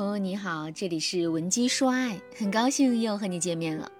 [0.00, 3.92] 朋友你好，这里是文姬说爱，很高兴又和你见面了。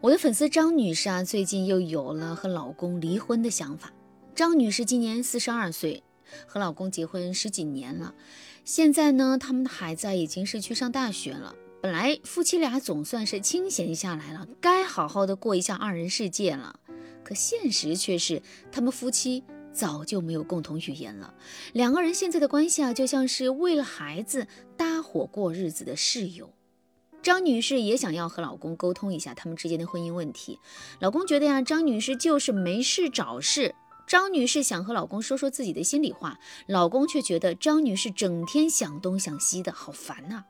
[0.00, 3.92] 我的粉丝张女士啊，最近又有了和老公离婚的想法。
[4.34, 6.02] 张女士今年四十二岁，
[6.46, 8.14] 和老公结婚十几年了，
[8.64, 11.54] 现在呢，他们的孩子已经是去上大学了。
[11.82, 16.80] 本来夫妻俩总算是清闲下来了，该好好的过一下二人世界了。
[17.22, 18.40] 可现实却是，
[18.72, 19.44] 他们夫妻。
[19.78, 21.32] 早就没有共同语言了，
[21.72, 26.50] 两个人现在的关系啊，就像是为了孩子搭伙过日子的室友。
[27.22, 30.58] 张女士也想要和老公沟通一下他们之间的婚姻问题。
[30.98, 33.76] 老公觉得呀，张女士就是没事找事。
[34.04, 40.46] 张女士想和老公说说自己的心里话，老公却觉得张女士整天想东想西的，好烦呐。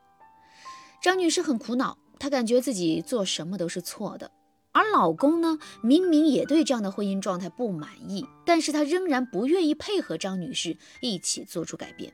[1.03, 4.31] 张女士很苦恼，她感觉自己做什么都是错的。
[4.71, 12.13] 而老公呢，明明也对这样的婚姻状态不满意，但是他仍然不愿意配合张女士一起做出改变。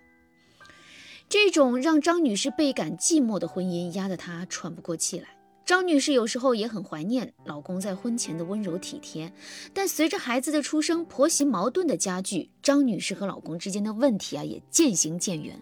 [1.28, 5.30] 这种让张女士倍感寂寞的婚姻，压得她喘不过气来。
[5.66, 9.34] 张女士有时候也很怀念老公在婚前的温柔体贴，
[9.74, 15.60] 但随着孩子的出生，婆媳矛盾的加剧，张女士和老公之间的问题啊，也渐行渐远。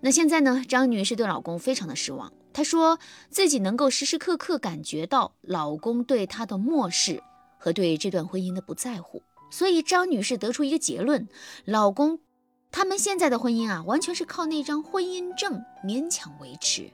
[0.00, 0.64] 那现在呢？
[0.68, 2.32] 张女士对老公非常的失望。
[2.52, 2.98] 她说
[3.30, 7.22] 自己能够时时刻刻感觉到老公对她的漠视
[7.58, 11.28] 和对这段婚姻的不在乎，所以张女士得出一个结论：
[11.64, 12.20] 老公
[12.70, 16.90] 他们现在的婚姻啊，完全是靠那张婚姻证勉强维持。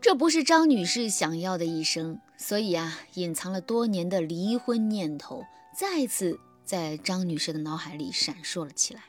[0.00, 5.42] 这不是张女士想要的一生，所以啊，隐藏了多年的离婚念头
[5.74, 9.00] 再次在张女士的脑海里闪烁了起来。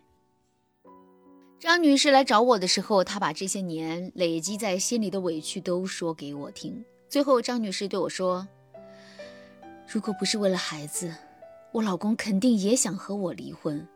[1.65, 6.85] 张女士来找我的时候，她把这些年累积在心里的委屈都说给我听。
[7.09, 8.47] 最后，张女士对我说
[9.91, 11.11] ：“如果不是为了孩子，
[11.71, 13.87] 我老公肯定也想和我离婚，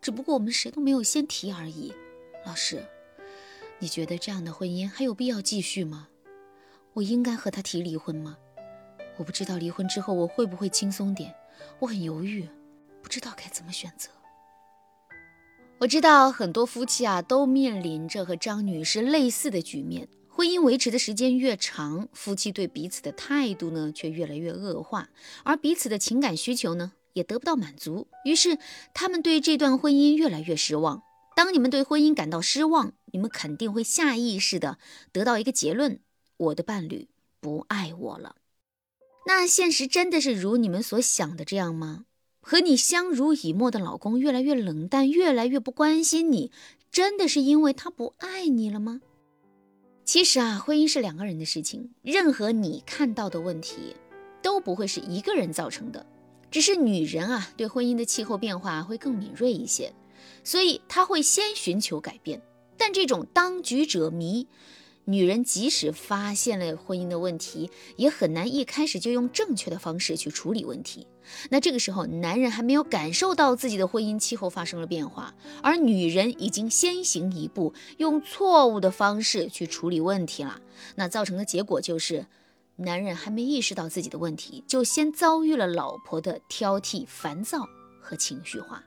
[0.00, 1.92] 只不过我们谁都没有先提而已。”
[2.46, 2.84] 老师，
[3.80, 6.06] 你觉得这样的婚姻还有必要继续吗？
[6.92, 8.38] 我应该和他提离婚吗？
[9.16, 11.34] 我不知道离婚之后我会不会轻松点，
[11.80, 12.48] 我很犹豫，
[13.02, 14.08] 不知道该怎么选择。
[15.80, 25.08] 我知道很多夫妻啊都面临着和张女士类似的局面，婚姻维持的时间越长，夫妻对彼此的态度呢却越来越恶化，
[25.44, 28.58] 而彼此的情感需求呢也得不到满足，于是
[28.92, 31.04] 他们对这段婚姻越来越失望。
[31.36, 34.78] 当你们对婚姻感到失望，你们肯定会下意识的
[35.12, 36.00] 得到一个结论：
[36.38, 37.06] 我的伴侣
[37.38, 38.34] 不爱我了。
[39.28, 42.06] 那现实真的是如你们所想的这样吗？
[42.50, 46.50] 和你相濡以沫的老公越来越冷淡，越来越不关心你，
[46.90, 49.02] 真的是因为他不爱你了吗？
[50.06, 53.94] 其实啊，婚姻是两个人的事情，任何你看到的问题
[54.40, 56.06] 都不会是一个人造成的，
[56.50, 59.92] 只是女人啊对婚姻的气候变化会更敏锐一些，
[60.42, 62.40] 所以她会先寻求改变。
[62.78, 64.48] 但这种当局者迷。
[65.08, 71.06] 女人即使发现了婚姻的问题，也很难一开始就用正确的方式去处理问题。
[71.48, 80.60] 那这个时候，男人还没有感受到自己的婚姻气候发生了变化，而女人已经先行一步，用错误的方式去处理问题了。
[80.96, 82.26] 那造成的结果就是，
[82.76, 87.66] 男人还没意识到自己的问题，就先遭遇了老婆的挑剔、烦躁
[87.98, 88.84] 和情绪化，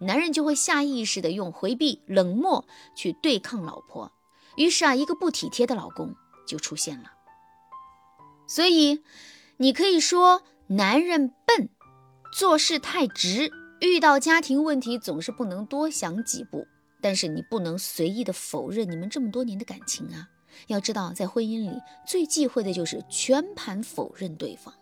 [0.00, 2.64] 男人就会下意识的用回避、冷漠
[2.96, 4.10] 去对抗老婆。
[4.56, 6.14] 于是啊，一个不体贴的老公
[6.46, 7.12] 就出现了。
[8.46, 9.02] 所以，
[9.58, 11.68] 你可以说男人笨，
[12.32, 13.50] 做事太直，
[13.80, 16.66] 遇到家庭问题总是不能多想几步。
[17.02, 20.28] 但是你不能随意的否认你们这么多年的感情啊！
[20.66, 24.74] 要知道，在婚姻里最忌讳的就是全盘否认对方。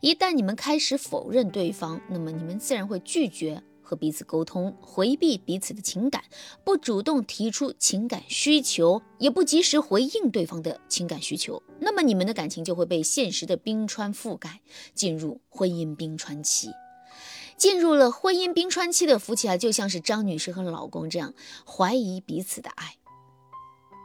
[0.00, 3.62] 一旦你们开始否认对方，那么你们自然会拒绝。
[3.86, 6.24] 和彼此沟通，回避彼此的情感，
[6.64, 14.60] 不主动提出情感需求，也不及时回应对方的情感需求，那么你们的感情就会被现实的冰川覆盖，
[14.92, 16.72] 进入婚姻冰川期。
[17.56, 21.32] 进入了婚姻冰川期的夫妻啊，就像是张女士和老公这样，
[21.64, 22.96] 怀疑彼此的爱。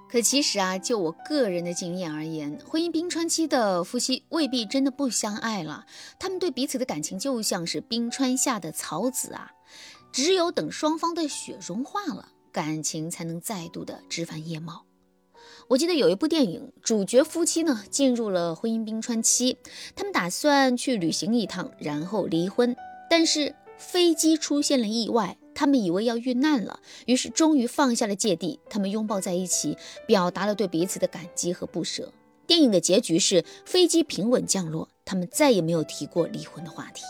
[0.10, 5.86] 可其实啊，就我个人的经验而言，婚姻冰川期的夫妻未必真的不相爱了，
[6.20, 9.54] 他们对彼此的感情就像是冰川下的草籽啊，
[10.12, 14.86] 只有等双方的雪融化了，感情才能再度的枝繁叶茂。
[15.70, 19.58] 我记得有一部电影，主角夫妻呢进入了婚姻冰川期，
[19.96, 22.76] 他们打算去旅行一趟，然后离婚，
[23.10, 25.38] 但是飞机出现了意外。
[25.54, 29.78] 他们以为要遇难了，于是终于放下了芥蒂，他们拥抱在一起，
[30.08, 32.12] 表达了对彼此的感激和不舍。
[32.48, 37.04] 电影的结局是飞机平稳降落，他们再也没有提过离婚的话题。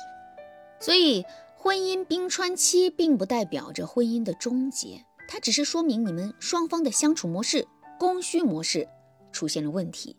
[0.79, 1.23] 所以，
[1.63, 7.67] 婚姻冰川期并不代表着婚姻的终结，它只是说明你们双方的相处模式、
[7.99, 8.89] 供需模式
[9.31, 10.17] 出现了问题。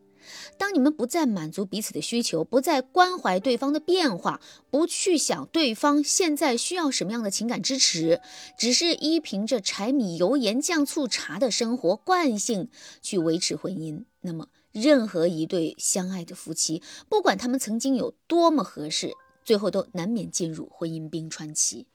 [0.57, 4.41] 当你们不再满足彼此的需求，不再关怀对方的变化，
[4.71, 8.21] 不去想对方现在需要什么样的情感支持，
[8.57, 12.69] 只是依凭着柴米油盐酱醋茶的生活惯性
[13.01, 19.13] 去维持婚姻，那么任何一对相爱的夫妻，不管他们曾经有多么合适，
[19.45, 21.87] 最后都难免进入婚姻冰川期。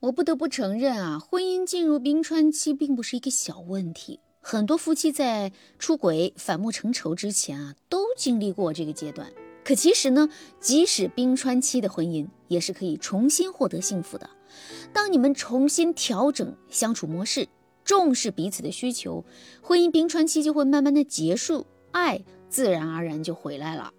[0.00, 4.20] 我不得不承认啊，婚姻进入冰川期并不是一个小问题。
[4.40, 9.30] 很多夫妻在出轨、反目成仇之前啊，都经历过这个阶段。
[9.62, 14.30] 可其实呢，即使冰川期的婚姻，也是可以重新获得幸福的。
[14.92, 17.46] 当你们重新调整相处模式，
[17.84, 19.22] 重视彼此的需求，
[19.60, 23.92] 婚姻冰川期就会慢慢的结束，爱自然而然就回来了。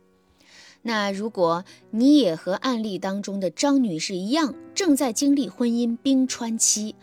[0.84, 6.96] 那如果你也和案例当中的张女士一样，正在经历婚姻冰川期，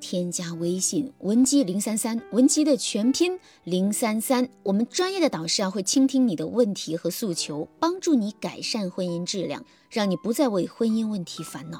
[0.00, 11.78] 添加微信文姬零三三，文姬的全拼零三三，我们专业的导师啊会倾听你的问题和诉求，帮助你改善婚姻质量，让你不再为婚姻问题烦恼。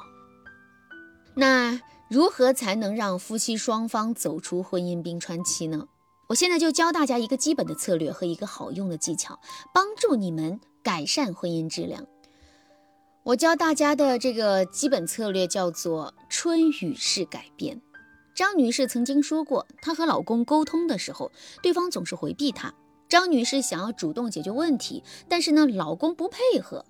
[1.35, 5.87] 那如何才能让夫妻双方走出婚姻冰川期呢？
[6.29, 9.39] 我现在就教大家一个基本的策略和一个好用的技巧，
[9.73, 12.05] 帮助你们改善婚姻质量。
[13.23, 17.81] 我教大家的这个基本策略叫做春雨式改变。
[18.33, 21.31] 张女士曾经说过，她和老公沟通的时候，
[21.61, 22.73] 对方总是回避她。
[23.07, 26.85] 张女士想要主动解决问题，但是呢，老公不配合。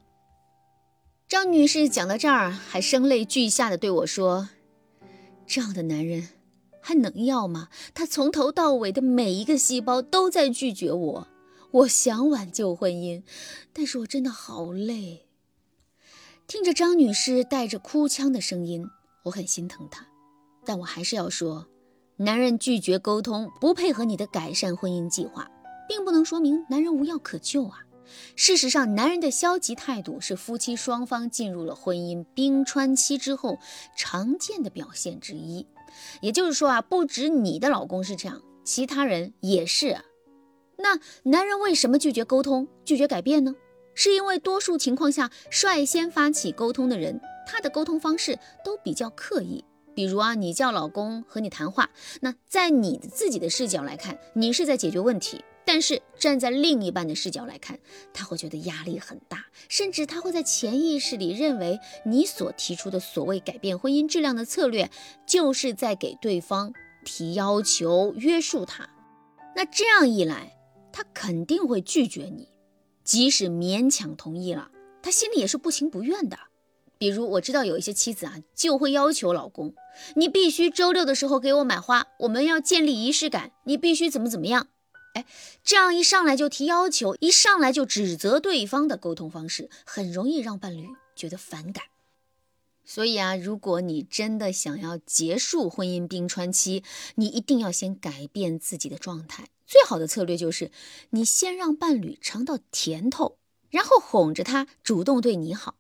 [1.28, 4.50] 张女士讲到这儿，还声泪俱下的对我说
[5.48, 6.30] ：“这样的男人
[6.80, 7.70] 还能要吗？
[7.94, 11.28] 他从头到尾的每一个细胞都在拒绝我。
[11.72, 13.24] 我想挽救婚姻，
[13.74, 15.28] 但是我真的好累。”
[16.48, 18.86] 听着张女士带着哭腔的声音，
[19.24, 20.06] 我很心疼她。
[20.66, 21.66] 但我还是要说，
[22.18, 25.50] 男人拒绝沟通，不配合你的改善婚姻计划，
[25.88, 27.80] 并不能说明男人无药可救啊。
[28.36, 33.58] 事实上，男人的消极态度是夫妻双方进入了婚姻冰川期之后
[33.96, 35.66] 常见的表现之一。
[36.22, 39.98] 也就是说啊，不止你的老公是这样，其他人也是。
[40.82, 41.00] 那
[41.30, 43.56] 男人为什么拒绝沟通、拒绝改变呢？
[43.94, 49.64] 是因为多数情况下，率先发起沟通的人，他的沟通方式都比较刻意。
[49.94, 51.90] 比如啊，你叫老公和你谈话，
[52.22, 57.78] 那在你的自己的视角来看，你是在解决问题；但是站在另一半的视角来看，
[58.14, 64.90] 他会觉得压力很大，甚至他会在潜意识里认为你所提出的所谓改变婚姻质量的策略，
[65.28, 66.74] 就是在给对方
[67.04, 68.90] 提要求、约束他。
[69.54, 70.54] 那这样一来，
[70.92, 72.50] 他肯定会拒绝你，
[73.04, 74.70] 即使勉强同意了，
[75.02, 76.38] 他心里也是不情不愿的。
[76.98, 79.74] 比如我知道有一些妻子啊，就会要求老公，
[80.16, 84.68] 你必须周六的时候给我买花，我们要建立仪式感，你必须怎么怎么样。
[85.16, 85.26] 哎，
[85.64, 91.86] 这样一上来就提要求，一上来就指责对方的沟通方式，很容易让伴侣觉得反感。
[92.84, 96.84] 所以啊，如果你真的想要结束婚姻冰川期，
[97.16, 99.48] 你一定要先改变自己的状态。
[99.66, 100.72] 最好的策略就是，
[101.12, 103.38] 你先让伴侣尝到甜头，
[103.70, 105.76] 然后哄着他主动对你好。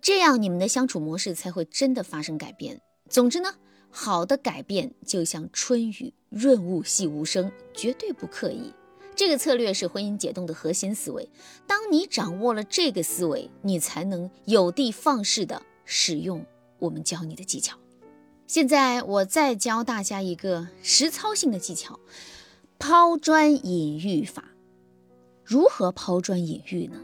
[0.00, 2.80] 这样你们的相处模式才会真的发生改变。
[3.08, 3.54] 总之呢，
[3.90, 8.72] 好的改变就像春雨润物细无声，绝对不刻意。
[9.14, 11.28] 这个策略是婚姻解冻的核心思维。
[11.66, 16.44] 当你掌握了这个思维，你才能有的放矢的使用
[16.78, 17.78] 我们教你的技巧。
[18.46, 21.98] 现在我再教大家一个实操性的技巧：
[22.78, 24.44] 抛砖引玉法。
[25.44, 27.02] 如何抛砖引玉呢？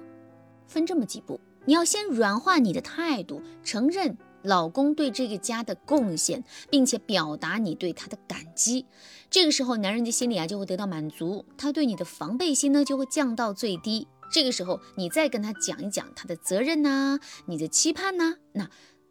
[0.67, 1.41] 分这么几步。
[1.65, 8.87] 你要先软化你的态度，承认老公对这个家的贡献，并且表达你对他的感激。
[9.29, 14.07] 这个时候，男人的心里啊就会得到满足，他对你的防备心呢就会降到最低。
[14.31, 18.71] 这个时候，你再跟他讲一讲他的责任呐，你的期盼呐，那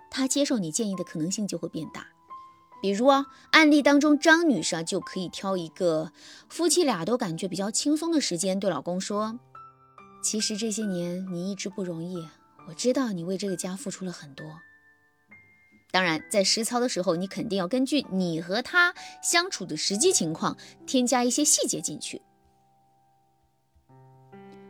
[0.10, 2.08] 他接受你建议的可能性就会变大。
[2.82, 6.12] 比如啊，案例当中，张女士啊就可以挑一个
[6.48, 9.40] 夫妻俩都感觉比较轻松的时间，对老公说
[10.24, 12.28] ：“其实这些年你一直不容易。”
[12.70, 14.46] 我知道你为这个家付出了很多，
[15.90, 18.94] 当然，在实操的时候，你肯定要根据你和他
[19.24, 22.22] 相处的实际情况，添加一些细节进去。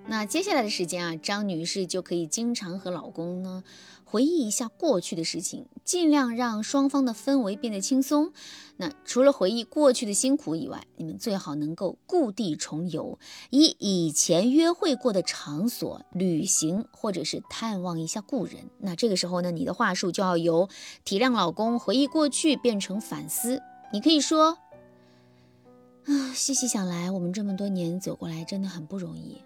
[0.10, 3.64] 那接下来的时间啊，张女士就可以经常和老公呢
[4.06, 8.32] 回忆一下过去的事情，尽量让双方的氛围变得轻松。
[8.78, 18.70] 那除了回忆过去的辛苦以外，你们最好能够故地重游，以以前约会过的场所旅行，或者是探望一下故人。
[18.80, 20.70] 那这个时候呢，你的话术就要由
[21.04, 23.62] 体谅老公、回忆过去变成反思。
[23.92, 24.58] 你可以说。
[26.06, 29.42] 啊，细细想来，我们这么多年走过来真的很不容易，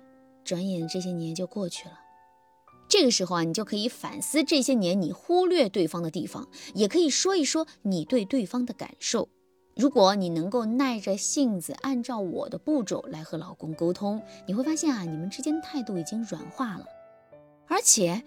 [0.51, 1.93] 转眼这些年就过去了。
[2.89, 9.29] 这个时候啊，你就可以反思这些年你忽略对方的地方，也可以说一说你对对方的感受。
[9.77, 16.86] 如果你能够耐着性子，按照我的步骤来和老公沟通，你会发现啊，你们之间态度已经软化了，
[17.70, 18.24] 而且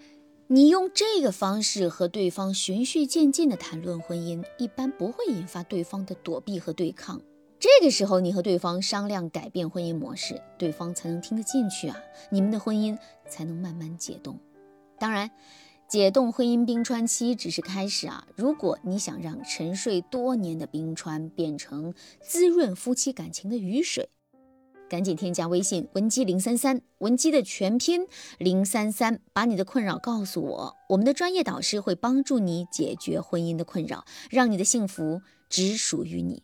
[0.47, 7.21] 你用这个方式和对方循序渐进的谈论婚姻，一般不会引发对方的躲避和对抗。
[7.59, 11.97] 这个时候，你和对方商量改变婚姻模式，对方才能听得进去啊，
[12.29, 12.97] 你们的婚姻
[13.27, 14.37] 才能慢慢解冻。
[14.99, 15.31] 当然，
[15.87, 18.27] 解冻婚姻冰川期只是开始啊！
[18.35, 24.09] 如果你想让沉睡多年的冰川变成滋润夫妻感情的雨水，
[24.89, 28.05] 赶紧添加微信文姬零三三，文姬的全拼
[28.37, 36.43] 零三三，把你的困扰告诉我，我们的专业导师会帮助你解决婚姻的困扰，让你的幸福只属于你。